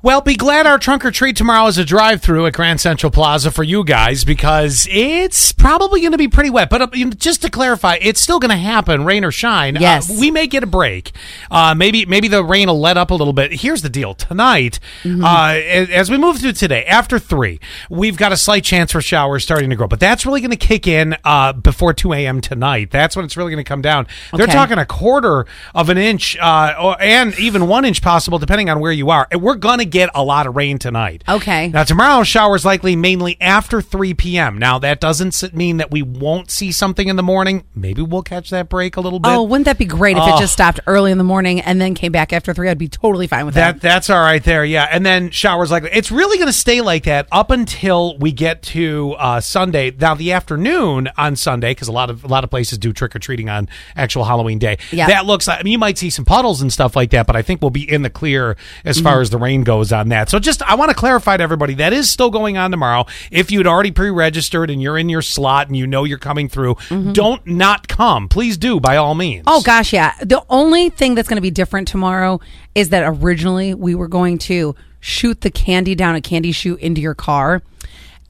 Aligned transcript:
Well, 0.00 0.20
be 0.20 0.36
glad 0.36 0.64
our 0.64 0.78
trunk 0.78 1.04
or 1.04 1.10
treat 1.10 1.34
tomorrow 1.34 1.66
is 1.66 1.76
a 1.76 1.84
drive 1.84 2.22
through 2.22 2.46
at 2.46 2.52
Grand 2.52 2.80
Central 2.80 3.10
Plaza 3.10 3.50
for 3.50 3.64
you 3.64 3.82
guys 3.82 4.22
because 4.24 4.86
it's 4.88 5.50
probably 5.50 6.00
going 6.02 6.12
to 6.12 6.18
be 6.18 6.28
pretty 6.28 6.50
wet. 6.50 6.70
But 6.70 6.82
uh, 6.82 6.86
just 7.16 7.42
to 7.42 7.50
clarify, 7.50 7.98
it's 8.00 8.20
still 8.20 8.38
going 8.38 8.52
to 8.52 8.56
happen, 8.56 9.04
rain 9.04 9.24
or 9.24 9.32
shine. 9.32 9.76
Uh, 9.76 9.80
Yes. 9.80 10.08
we 10.20 10.30
may 10.30 10.46
get 10.46 10.62
a 10.62 10.68
break. 10.68 11.10
Uh, 11.50 11.74
maybe 11.74 12.06
maybe 12.06 12.28
the 12.28 12.44
rain 12.44 12.68
will 12.68 12.78
let 12.78 12.96
up 12.96 13.10
a 13.10 13.14
little 13.14 13.32
bit. 13.32 13.52
Here's 13.60 13.82
the 13.82 13.88
deal: 13.88 14.14
tonight, 14.14 14.78
Mm-hmm. 15.02 15.24
uh, 15.24 15.54
as, 15.92 16.08
we 16.12 16.16
move 16.16 16.38
through 16.38 16.52
today, 16.52 16.84
after 16.84 17.18
three, 17.18 17.58
we've 17.90 18.16
got 18.16 18.30
a 18.30 18.36
slight 18.36 18.62
chance 18.62 18.92
for 18.92 19.00
showers 19.00 19.42
starting 19.42 19.68
to 19.70 19.74
grow. 19.74 19.88
But 19.88 19.98
that's 19.98 20.24
really 20.24 20.40
going 20.40 20.52
to 20.52 20.56
kick 20.56 20.86
in 20.86 21.16
uh, 21.24 21.54
before 21.54 21.92
two 21.92 22.12
a.m. 22.12 22.40
tonight. 22.40 22.92
That's 22.92 23.16
when 23.16 23.24
it's 23.24 23.36
really 23.36 23.50
going 23.50 23.64
to 23.64 23.68
come 23.68 23.82
down. 23.82 24.06
They're 24.32 24.46
talking 24.46 24.78
a 24.78 24.86
quarter 24.86 25.44
of 25.74 25.88
an 25.88 25.98
inch, 25.98 26.36
uh, 26.38 26.76
or, 26.80 27.02
and 27.02 27.36
even 27.40 27.66
one 27.66 27.84
inch 27.84 28.00
possible, 28.00 28.38
depending 28.38 28.70
on 28.70 28.78
where 28.78 28.92
you 28.92 29.10
are. 29.10 29.26
And 29.32 29.42
we're 29.42 29.56
going 29.56 29.80
to 29.80 29.87
get 29.88 30.10
a 30.14 30.22
lot 30.22 30.46
of 30.46 30.56
rain 30.56 30.78
tonight. 30.78 31.24
Okay. 31.28 31.68
Now 31.68 31.84
tomorrow, 31.84 32.22
showers 32.22 32.64
likely 32.64 32.96
mainly 32.96 33.36
after 33.40 33.80
3 33.80 34.14
p.m. 34.14 34.58
Now 34.58 34.78
that 34.78 35.00
doesn't 35.00 35.52
mean 35.54 35.78
that 35.78 35.90
we 35.90 36.02
won't 36.02 36.50
see 36.50 36.70
something 36.72 37.08
in 37.08 37.16
the 37.16 37.22
morning. 37.22 37.64
Maybe 37.74 38.02
we'll 38.02 38.22
catch 38.22 38.50
that 38.50 38.68
break 38.68 38.96
a 38.96 39.00
little 39.00 39.18
bit. 39.18 39.28
Oh, 39.30 39.42
wouldn't 39.42 39.64
that 39.66 39.78
be 39.78 39.84
great 39.84 40.16
if 40.16 40.22
Oh. 40.22 40.36
it 40.36 40.38
just 40.40 40.52
stopped 40.52 40.80
early 40.86 41.10
in 41.12 41.18
the 41.18 41.24
morning 41.24 41.60
and 41.60 41.80
then 41.80 41.94
came 41.94 42.12
back 42.12 42.32
after 42.32 42.52
three? 42.54 42.68
I'd 42.68 42.78
be 42.78 42.88
totally 42.88 43.26
fine 43.26 43.46
with 43.46 43.54
that. 43.54 43.76
That 43.76 43.80
that's 43.80 44.10
all 44.10 44.20
right 44.20 44.42
there, 44.42 44.64
yeah. 44.64 44.88
And 44.90 45.04
then 45.04 45.30
showers 45.30 45.70
like 45.70 45.84
it's 45.92 46.10
really 46.10 46.36
going 46.38 46.48
to 46.48 46.52
stay 46.52 46.80
like 46.80 47.04
that 47.04 47.26
up 47.32 47.50
until 47.50 48.16
we 48.18 48.32
get 48.32 48.62
to 48.62 49.14
uh, 49.18 49.40
Sunday. 49.40 49.90
Now 49.90 50.14
the 50.14 50.32
afternoon 50.32 51.08
on 51.16 51.36
Sunday, 51.36 51.70
because 51.70 51.88
a 51.88 51.92
lot 51.92 52.10
of 52.10 52.24
a 52.24 52.28
lot 52.28 52.44
of 52.44 52.50
places 52.50 52.78
do 52.78 52.92
trick 52.92 53.14
or 53.14 53.18
treating 53.18 53.48
on 53.48 53.68
actual 53.96 54.24
Halloween 54.24 54.58
day. 54.58 54.78
Yeah. 54.92 55.06
that 55.06 55.26
looks 55.26 55.46
like 55.46 55.60
I 55.60 55.62
mean 55.62 55.72
you 55.72 55.78
might 55.78 55.98
see 55.98 56.10
some 56.10 56.24
puddles 56.24 56.60
and 56.62 56.72
stuff 56.72 56.96
like 56.96 57.10
that, 57.10 57.26
but 57.26 57.36
I 57.36 57.42
think 57.42 57.60
we'll 57.62 57.70
be 57.70 57.88
in 57.90 58.02
the 58.02 58.10
clear 58.10 58.56
as 58.84 59.00
far 59.00 59.20
as 59.20 59.30
the 59.30 59.38
rain 59.38 59.62
goes 59.62 59.77
on 59.92 60.08
that. 60.08 60.28
So 60.28 60.38
just 60.38 60.62
I 60.62 60.74
want 60.74 60.90
to 60.90 60.96
clarify 60.96 61.36
to 61.36 61.42
everybody 61.42 61.74
that 61.74 61.92
is 61.92 62.10
still 62.10 62.30
going 62.30 62.56
on 62.56 62.70
tomorrow. 62.70 63.06
If 63.30 63.50
you'd 63.50 63.66
already 63.66 63.90
pre-registered 63.90 64.70
and 64.70 64.82
you're 64.82 64.98
in 64.98 65.08
your 65.08 65.22
slot 65.22 65.68
and 65.68 65.76
you 65.76 65.86
know 65.86 66.04
you're 66.04 66.18
coming 66.18 66.48
through, 66.48 66.74
mm-hmm. 66.74 67.12
don't 67.12 67.46
not 67.46 67.88
come. 67.88 68.28
Please 68.28 68.56
do 68.56 68.80
by 68.80 68.96
all 68.96 69.14
means. 69.14 69.44
Oh 69.46 69.62
gosh, 69.62 69.92
yeah. 69.92 70.14
The 70.20 70.44
only 70.48 70.90
thing 70.90 71.14
that's 71.14 71.28
going 71.28 71.36
to 71.36 71.42
be 71.42 71.50
different 71.50 71.88
tomorrow 71.88 72.40
is 72.74 72.90
that 72.90 73.04
originally 73.06 73.74
we 73.74 73.94
were 73.94 74.08
going 74.08 74.38
to 74.38 74.74
shoot 75.00 75.40
the 75.40 75.50
candy 75.50 75.94
down 75.94 76.14
a 76.14 76.20
candy 76.20 76.52
chute 76.52 76.80
into 76.80 77.00
your 77.00 77.14
car, 77.14 77.62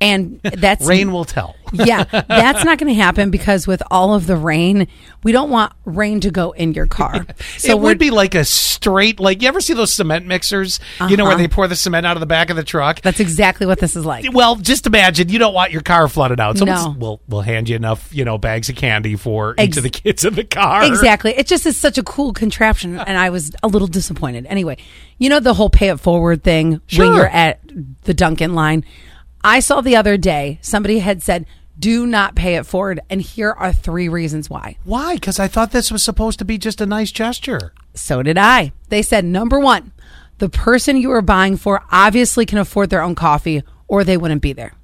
and 0.00 0.40
that's 0.42 0.86
rain 0.86 1.12
will 1.12 1.24
tell. 1.24 1.54
yeah, 1.72 2.04
that's 2.04 2.64
not 2.64 2.78
going 2.78 2.88
to 2.94 2.94
happen 3.00 3.30
because 3.30 3.66
with 3.66 3.82
all 3.90 4.14
of 4.14 4.26
the 4.26 4.36
rain, 4.36 4.88
we 5.22 5.32
don't 5.32 5.50
want 5.50 5.72
rain 5.84 6.20
to 6.20 6.30
go 6.30 6.52
in 6.52 6.72
your 6.72 6.86
car. 6.86 7.26
So 7.58 7.72
it 7.72 7.80
would 7.80 7.98
be 7.98 8.10
like 8.10 8.34
a 8.34 8.44
straight, 8.44 9.18
like 9.20 9.42
you 9.42 9.48
ever 9.48 9.60
see 9.60 9.74
those 9.74 9.92
cement 9.92 10.24
mixers? 10.26 10.78
You 11.08 11.16
know 11.16 11.24
where 11.24 11.32
Uh-huh. 11.34 11.42
they 11.42 11.48
pour 11.48 11.66
the 11.68 11.74
cement 11.76 12.06
out 12.06 12.16
of 12.16 12.20
the 12.20 12.26
back 12.26 12.48
of 12.50 12.56
the 12.56 12.62
truck. 12.62 13.00
that's 13.02 13.20
exactly 13.20 13.66
what 13.66 13.80
this 13.80 13.96
is 13.96 14.06
like. 14.06 14.24
well, 14.32 14.54
just 14.56 14.86
imagine 14.86 15.28
you 15.28 15.38
don't 15.38 15.52
want 15.52 15.72
your 15.72 15.82
car 15.82 16.08
flooded 16.08 16.40
out. 16.40 16.56
So 16.58 16.64
No. 16.64 16.94
we'll 16.98 17.20
we'll 17.28 17.40
hand 17.42 17.68
you 17.68 17.76
enough, 17.76 18.08
you 18.14 18.24
know, 18.24 18.38
bags 18.38 18.68
of 18.68 18.76
candy 18.76 19.16
for 19.16 19.54
each 19.58 19.76
of 19.76 19.82
the 19.82 19.90
kids 19.90 20.24
in 20.24 20.34
the 20.34 20.44
car. 20.44 20.84
Exactly. 20.84 21.34
It 21.36 21.46
just 21.48 21.66
is 21.66 21.76
such 21.76 21.98
a 21.98 22.02
cool 22.02 22.32
contraption, 22.32 22.98
and 22.98 23.18
I 23.18 23.30
was 23.30 23.50
a 23.62 23.68
little 23.68 23.88
disappointed. 23.88 24.46
Anyway, 24.46 24.78
you 25.18 25.28
know 25.28 25.40
the 25.40 25.54
whole 25.54 25.68
pay 25.70 25.88
it 25.88 25.98
forward 26.00 26.42
thing 26.44 26.80
Sure. 26.86 27.06
when 27.06 27.16
you're 27.16 27.28
at 27.28 27.60
the 28.04 28.14
Dunkin' 28.14 28.54
line. 28.54 28.84
I 29.42 29.60
saw 29.60 29.80
the 29.80 29.96
other 29.96 30.16
day 30.16 30.58
somebody 30.62 30.98
had 30.98 31.22
said, 31.22 31.46
"Do 31.78 32.06
not 32.06 32.34
pay 32.34 32.56
it 32.56 32.66
forward," 32.66 33.00
and 33.08 33.22
here 33.22 33.52
are 33.52 33.72
three 33.72 34.08
reasons 34.08 34.50
why. 34.50 34.76
Why? 34.84 35.14
Because 35.14 35.38
I 35.38 35.48
thought 35.48 35.70
this 35.70 35.92
was 35.92 36.02
supposed 36.02 36.38
to 36.40 36.44
be 36.44 36.58
just 36.58 36.80
a 36.80 36.86
nice 36.86 37.12
gesture. 37.12 37.72
So 37.94 38.22
did 38.22 38.38
I. 38.38 38.72
They 38.88 39.02
said 39.02 39.24
number 39.24 39.58
one, 39.58 39.92
the 40.38 40.48
person 40.48 40.96
you 40.96 41.10
are 41.12 41.22
buying 41.22 41.56
for 41.56 41.82
obviously 41.90 42.46
can 42.46 42.58
afford 42.58 42.90
their 42.90 43.02
own 43.02 43.14
coffee, 43.14 43.62
or 43.86 44.04
they 44.04 44.16
wouldn't 44.16 44.42
be 44.42 44.52
there. 44.52 44.74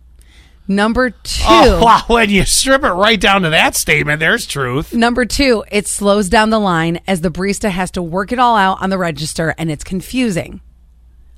Number 0.67 1.07
oh, 1.15 1.21
two. 1.23 1.45
Oh, 1.47 1.85
wow. 1.85 2.03
When 2.07 2.31
you 2.31 2.45
strip 2.45 2.85
it 2.85 2.91
right 2.91 3.21
down 3.21 3.43
to 3.43 3.51
that 3.51 3.77
statement, 3.77 4.21
there's 4.21 4.47
truth. 4.47 4.95
Number 4.95 5.25
two, 5.25 5.65
it 5.71 5.87
slows 5.87 6.29
down 6.29 6.51
the 6.51 6.59
line 6.59 7.01
as 7.07 7.21
the 7.21 7.31
barista 7.31 7.71
has 7.71 7.91
to 7.93 8.03
work 8.03 8.33
it 8.33 8.39
all 8.39 8.57
out 8.57 8.81
on 8.83 8.91
the 8.91 8.99
register 8.99 9.55
and 9.59 9.71
it's 9.71 9.85
confusing. 9.85 10.61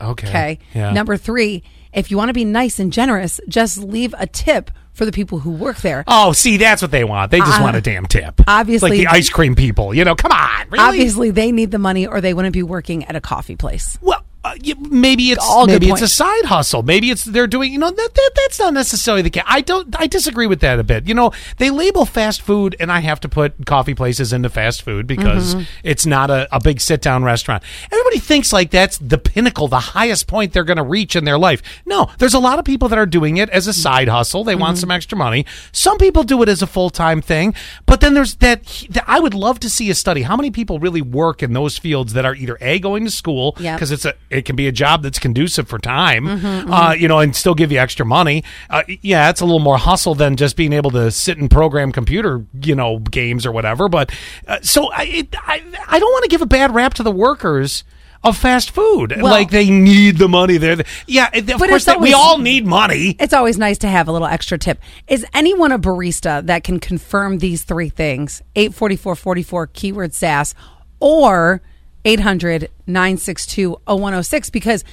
Okay. 0.00 0.28
Okay. 0.28 0.58
Yeah. 0.74 0.92
Number 0.92 1.16
three, 1.16 1.62
if 1.92 2.10
you 2.10 2.16
want 2.16 2.28
to 2.28 2.34
be 2.34 2.44
nice 2.44 2.78
and 2.78 2.92
generous, 2.92 3.40
just 3.48 3.78
leave 3.78 4.14
a 4.18 4.26
tip 4.26 4.70
for 4.92 5.04
the 5.04 5.12
people 5.12 5.38
who 5.40 5.50
work 5.50 5.78
there. 5.78 6.04
Oh, 6.06 6.32
see, 6.32 6.56
that's 6.56 6.80
what 6.80 6.90
they 6.90 7.04
want. 7.04 7.30
They 7.30 7.38
just 7.38 7.60
Uh, 7.60 7.64
want 7.64 7.76
a 7.76 7.80
damn 7.82 8.06
tip. 8.06 8.40
obviously- 8.46 8.90
like 8.90 8.98
the 8.98 9.06
ice 9.08 9.28
cream 9.28 9.54
people. 9.54 9.92
You 9.94 10.04
know, 10.04 10.14
come 10.14 10.32
on, 10.32 10.66
really? 10.70 10.84
Obviously, 10.84 11.30
they 11.30 11.52
need 11.52 11.70
the 11.70 11.78
money 11.78 12.06
or 12.06 12.20
they 12.20 12.32
wouldn't 12.34 12.54
be 12.54 12.62
working 12.62 13.04
at 13.04 13.14
a 13.16 13.20
coffee 13.20 13.56
place. 13.56 13.98
Well, 14.00 14.22
uh, 14.46 14.74
maybe 14.90 15.30
it's 15.32 15.44
All 15.44 15.66
maybe 15.66 15.88
it's 15.88 16.02
a 16.02 16.08
side 16.08 16.44
hustle. 16.44 16.82
Maybe 16.82 17.10
it's 17.10 17.24
they're 17.24 17.46
doing. 17.46 17.72
You 17.72 17.78
know 17.78 17.90
that, 17.90 18.14
that 18.14 18.30
that's 18.36 18.58
not 18.58 18.74
necessarily 18.74 19.22
the 19.22 19.30
case. 19.30 19.42
I 19.46 19.60
don't. 19.60 19.94
I 19.98 20.06
disagree 20.06 20.46
with 20.46 20.60
that 20.60 20.78
a 20.78 20.84
bit. 20.84 21.06
You 21.08 21.14
know, 21.14 21.32
they 21.58 21.70
label 21.70 22.04
fast 22.06 22.42
food, 22.42 22.76
and 22.78 22.90
I 22.92 23.00
have 23.00 23.20
to 23.20 23.28
put 23.28 23.66
coffee 23.66 23.94
places 23.94 24.32
into 24.32 24.48
fast 24.48 24.82
food 24.82 25.06
because 25.06 25.54
Mm-hmm. 25.54 25.62
it's 25.84 26.06
not 26.06 26.30
a, 26.30 26.48
a 26.54 26.60
big 26.60 26.80
sit 26.80 27.00
down 27.02 27.22
restaurant. 27.24 27.62
Everybody 27.92 28.18
thinks 28.18 28.52
like 28.52 28.70
that's 28.70 28.98
the 28.98 29.18
pinnacle, 29.18 29.68
the 29.68 29.78
highest 29.80 30.26
point 30.26 30.52
they're 30.52 30.64
going 30.64 30.76
to 30.78 30.82
reach 30.82 31.14
in 31.16 31.24
their 31.24 31.38
life. 31.38 31.62
No, 31.84 32.10
there's 32.18 32.34
a 32.34 32.38
lot 32.38 32.58
of 32.58 32.64
people 32.64 32.88
that 32.88 32.98
are 32.98 33.06
doing 33.06 33.36
it 33.36 33.48
as 33.50 33.66
a 33.66 33.72
side 33.72 34.08
hustle. 34.08 34.44
They 34.44 34.52
Mm-hmm. 34.52 34.60
want 34.62 34.78
some 34.78 34.90
extra 34.90 35.18
money. 35.18 35.44
Some 35.72 35.98
people 35.98 36.22
do 36.24 36.42
it 36.42 36.48
as 36.48 36.62
a 36.62 36.66
full 36.66 36.88
time 36.90 37.20
thing, 37.20 37.54
but 37.84 38.00
then 38.00 38.14
there's 38.14 38.36
that, 38.36 38.64
that. 38.90 39.04
I 39.06 39.20
would 39.20 39.34
love 39.34 39.60
to 39.60 39.70
see 39.70 39.90
a 39.90 39.94
study. 39.94 40.22
How 40.22 40.36
many 40.36 40.50
people 40.50 40.78
really 40.78 41.02
work 41.02 41.42
in 41.42 41.52
those 41.52 41.76
fields 41.78 42.12
that 42.14 42.24
are 42.24 42.34
either 42.34 42.56
a 42.60 42.78
going 42.78 43.04
to 43.04 43.10
school 43.10 43.54
Yep. 43.58 43.76
because 43.76 43.90
it's 43.92 44.04
a 44.06 44.14
it 44.36 44.44
can 44.44 44.56
be 44.56 44.66
a 44.66 44.72
job 44.72 45.02
that's 45.02 45.18
conducive 45.18 45.68
for 45.68 45.78
time, 45.78 46.26
Mm-hmm, 46.26 46.72
uh, 46.72 46.92
you 46.92 47.08
know, 47.08 47.18
and 47.20 47.34
still 47.34 47.54
give 47.54 47.70
you 47.72 47.78
extra 47.78 48.04
money. 48.06 48.44
Uh, 48.70 48.82
yeah, 49.02 49.30
it's 49.30 49.40
a 49.40 49.44
little 49.44 49.58
more 49.60 49.78
hustle 49.78 50.14
than 50.14 50.36
just 50.36 50.56
being 50.56 50.72
able 50.72 50.90
to 50.92 51.10
sit 51.10 51.38
and 51.38 51.50
program 51.50 51.92
computer, 51.92 52.44
you 52.62 52.74
know, 52.74 52.98
games 52.98 53.44
or 53.46 53.52
whatever. 53.52 53.88
But 53.88 54.10
uh, 54.46 54.58
so 54.62 54.90
I, 54.92 55.02
it, 55.04 55.34
I 55.38 55.62
I 55.88 55.98
don't 55.98 56.12
want 56.12 56.24
to 56.24 56.28
give 56.28 56.42
a 56.42 56.46
bad 56.46 56.74
rap 56.74 56.94
to 56.94 57.02
the 57.02 57.12
workers. 57.12 57.84
Of 58.24 58.36
fast 58.36 58.72
food, 58.72 59.12
Well- 59.16 59.26
like 59.30 59.50
they 59.50 59.70
need 59.70 60.16
the 60.18 60.28
money. 60.28 60.56
There, 60.56 60.78
yeah. 61.06 61.28
Of 61.32 61.58
course, 61.58 61.84
they, 61.84 61.94
we 61.96 62.12
all 62.12 62.38
need 62.38 62.66
money. 62.66 63.14
It's 63.20 63.34
always 63.34 63.56
nice 63.56 63.78
to 63.78 63.88
have 63.88 64.08
a 64.08 64.12
little 64.12 64.26
extra 64.26 64.58
tip. 64.58 64.80
Is 65.06 65.24
anyone 65.32 65.70
a 65.70 65.78
barista 65.78 66.44
that 66.46 66.64
can 66.64 66.80
confirm 66.80 67.38
these 67.38 67.62
three 67.62 67.88
things? 67.90 68.42
84444 68.56 69.66
keyword 69.68 70.12
SAS 70.14 70.54
or 70.98 71.62
800 72.06 72.70
962 72.86 73.72
0106 73.86 74.50
because 74.50 74.84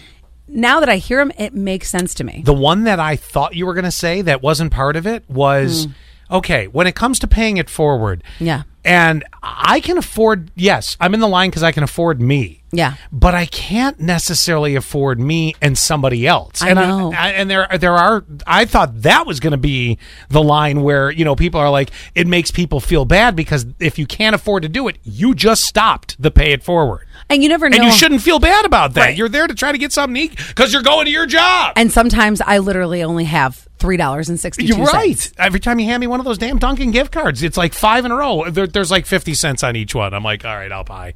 now 0.48 0.80
that 0.80 0.90
I 0.90 0.98
hear 0.98 1.20
them, 1.20 1.32
it 1.38 1.54
makes 1.54 1.90
sense 1.90 2.14
to 2.16 2.24
me. 2.24 2.44
The 2.46 2.54
one 2.54 2.84
that 2.84 3.00
I 3.00 3.16
thought 3.16 3.56
you 3.56 3.66
were 3.66 3.74
going 3.74 3.86
to 3.86 3.92
say 3.92 4.22
that 4.24 4.42
wasn't 4.42 4.72
part 4.72 4.96
of 4.96 5.08
it 5.08 5.28
was 5.30 5.86
hmm. 5.86 5.92
Okay, 6.30 6.68
when 6.68 6.88
it 6.88 6.96
comes 6.96 7.20
to 7.20 7.28
paying 7.28 7.58
it 7.58 7.70
forward. 7.70 8.24
Yeah. 8.40 8.64
And 8.86 9.24
I 9.42 9.80
can 9.80 9.98
afford, 9.98 10.52
yes, 10.56 10.98
I'm 11.00 11.14
in 11.14 11.22
the 11.22 11.28
line 11.28 11.50
because 11.50 11.64
I 11.64 11.72
can 11.72 11.84
afford 11.84 12.22
me. 12.22 12.64
Yeah. 12.74 12.96
But 13.14 13.34
I 13.34 13.46
can't 13.46 13.98
necessarily 14.00 14.76
afford 14.76 15.22
me 15.22 15.56
and 15.62 15.78
somebody 15.78 16.28
else. 16.28 16.62
I 16.62 16.70
and 16.70 16.80
know. 16.80 17.14
I, 17.14 17.30
and 17.30 17.50
there 17.50 17.68
there 17.80 17.94
are 17.94 18.26
I 18.46 18.66
thought 18.66 19.04
that 19.04 19.26
was 19.26 19.40
going 19.40 19.52
to 19.52 19.58
be 19.58 20.00
the 20.28 20.44
line 20.44 20.82
where, 20.82 21.12
you 21.12 21.24
know, 21.24 21.36
people 21.36 21.62
are 21.62 21.70
like 21.70 21.92
it 22.14 22.28
makes 22.28 22.52
people 22.52 22.82
feel 22.82 23.06
bad 23.06 23.38
because 23.38 23.66
if 23.80 23.98
you 23.98 24.06
can't 24.06 24.36
afford 24.36 24.64
to 24.64 24.70
do 24.70 24.88
it, 24.90 24.98
you 25.04 25.34
just 25.34 25.64
stopped 25.64 26.22
the 26.22 26.32
pay 26.32 26.52
it 26.52 26.64
forward. 26.64 27.08
And 27.30 27.42
you 27.42 27.48
never 27.48 27.70
know. 27.70 27.78
And 27.78 27.86
you 27.86 27.92
shouldn't 27.92 28.22
feel 28.22 28.40
bad 28.40 28.66
about 28.66 28.96
that. 28.96 29.02
Right. 29.02 29.18
You're 29.18 29.30
there 29.30 29.48
to 29.48 29.54
try 29.54 29.72
to 29.72 29.78
get 29.78 29.94
something 29.94 30.30
because 30.50 30.74
you're 30.74 30.82
going 30.82 31.06
to 31.06 31.12
your 31.12 31.28
job. 31.28 31.74
And 31.78 31.92
sometimes 31.92 32.42
I 32.42 32.58
literally 32.58 33.02
only 33.04 33.26
have 33.26 33.68
three 33.84 33.98
dollars 33.98 34.30
and 34.30 34.40
sixty 34.40 34.64
You're 34.64 34.78
cents. 34.78 34.94
right. 34.94 35.32
Every 35.38 35.60
time 35.60 35.78
you 35.78 35.86
hand 35.86 36.00
me 36.00 36.08
one 36.08 36.22
of 36.22 36.26
those 36.26 36.38
damn 36.38 36.58
Dunkin' 36.58 36.92
gift 36.92 37.12
cards, 37.12 37.44
it's 37.44 37.58
like 37.58 37.74
five 37.74 38.06
in 38.06 38.12
a 38.12 38.16
row. 38.16 38.50
There, 38.50 38.66
there's 38.66 38.90
like 38.90 39.06
50 39.06 39.34
cents 39.34 39.62
on 39.62 39.76
each 39.76 39.94
one. 39.94 40.14
I'm 40.14 40.24
like, 40.24 40.46
all 40.46 40.56
right, 40.56 40.72
I'll 40.72 40.86
buy. 40.86 41.16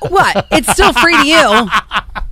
What? 0.00 0.46
It's 0.52 0.72
still 0.72 0.94
free 0.94 1.14
to 1.14 1.26
you. 1.26 1.68